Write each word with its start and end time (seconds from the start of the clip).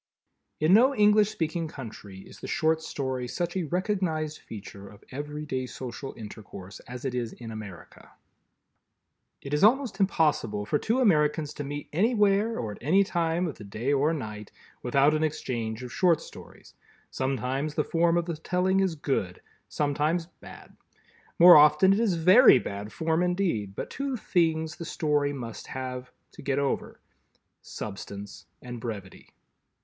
In 0.59 0.73
no 0.73 0.95
English 0.95 1.29
speaking 1.29 1.67
country 1.67 2.21
is 2.21 2.39
the 2.39 2.47
Short 2.47 2.81
Story 2.81 3.27
such 3.27 3.55
a 3.55 3.65
recognized 3.65 4.39
feature 4.39 4.87
of 4.89 5.03
everyday 5.11 5.67
social 5.67 6.15
intercourse 6.17 6.79
as 6.87 7.05
it 7.05 7.13
is 7.13 7.33
in 7.33 7.51
America. 7.51 8.09
It 9.43 9.53
is 9.53 9.63
almost 9.63 9.99
impossible 9.99 10.65
for 10.65 10.79
two 10.79 11.01
Americans 11.01 11.53
to 11.53 11.63
meet 11.63 11.87
anywhere 11.93 12.57
or 12.57 12.71
at 12.71 12.79
any 12.81 13.03
time 13.03 13.45
of 13.45 13.59
the 13.59 13.63
day 13.63 13.93
or 13.93 14.11
night 14.11 14.51
without 14.81 15.13
an 15.13 15.23
exchange 15.23 15.83
of 15.83 15.93
Short 15.93 16.19
Stories. 16.19 16.73
Sometimes 17.11 17.75
the 17.75 17.83
form 17.83 18.17
of 18.17 18.25
the 18.25 18.37
telling 18.37 18.79
is 18.79 18.95
good, 18.95 19.39
sometimes 19.69 20.25
bad. 20.25 20.75
More 21.37 21.55
often 21.57 21.93
it 21.93 21.99
is 21.99 22.15
very 22.15 22.57
bad 22.57 22.91
form 22.91 23.21
indeed, 23.21 23.75
but 23.75 23.91
two 23.91 24.17
things 24.17 24.77
the 24.77 24.83
Story 24.83 25.31
must 25.31 25.67
have—to 25.67 26.41
"get 26.41 26.57
over"—substance 26.57 28.47
and 28.63 28.81
brevity. 28.81 29.35